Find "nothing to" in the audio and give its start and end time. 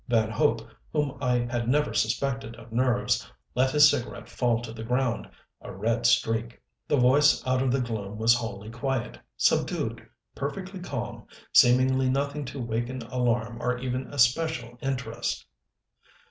12.09-12.59